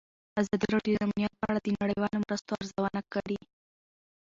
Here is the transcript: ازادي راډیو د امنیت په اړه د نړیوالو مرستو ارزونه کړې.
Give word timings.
ازادي 0.41 0.67
راډیو 0.75 0.95
د 0.95 0.99
امنیت 1.05 1.33
په 1.39 1.45
اړه 1.49 1.59
د 1.63 1.67
نړیوالو 1.81 2.21
مرستو 2.23 2.51
ارزونه 2.61 2.99
کړې. 3.13 3.39